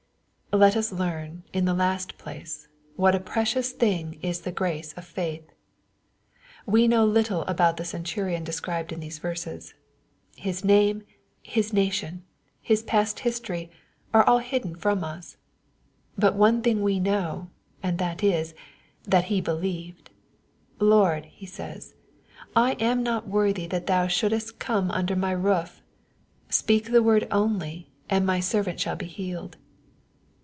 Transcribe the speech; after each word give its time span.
Let 0.53 0.75
us 0.75 0.91
learn, 0.91 1.43
in 1.53 1.63
the 1.63 1.73
last 1.73 2.17
place, 2.17 2.67
what 2.97 3.15
a 3.15 3.21
precious 3.21 3.71
thing 3.71 4.19
is 4.21 4.41
the 4.41 4.51
grace 4.51 4.91
of 4.97 5.05
faith. 5.05 5.49
We 6.65 6.89
know 6.89 7.05
little 7.05 7.43
about 7.43 7.77
the 7.77 7.85
centurion 7.85 8.43
described 8.43 8.91
in 8.91 8.99
these 8.99 9.17
verses. 9.17 9.73
His 10.35 10.65
name, 10.65 11.03
his 11.41 11.71
nation, 11.71 12.23
his 12.61 12.83
past 12.83 13.19
history, 13.21 13.71
are 14.13 14.25
all 14.27 14.39
hidden 14.39 14.75
from 14.75 15.05
us. 15.05 15.37
But 16.17 16.35
one 16.35 16.61
thing 16.61 16.81
we 16.81 16.99
know, 16.99 17.49
and 17.81 17.97
that 17.99 18.21
is, 18.21 18.53
that 19.05 19.25
he 19.31 19.39
believed." 19.39 20.09
Lord," 20.79 21.27
he 21.27 21.45
says," 21.45 21.95
I 22.67 22.73
am 22.73 23.03
not 23.03 23.25
worthy 23.25 23.67
that 23.67 23.87
thou 23.87 24.07
shouldest 24.07 24.59
come 24.59 24.91
under 24.91 25.15
my 25.15 25.31
roof. 25.31 25.81
Speak 26.49 26.91
the 26.91 27.01
word 27.01 27.25
only, 27.31 27.89
and 28.09 28.25
my 28.25 28.41
servant 28.41 28.81
shall 28.81 28.97
be 28.97 29.05
healed." 29.07 29.55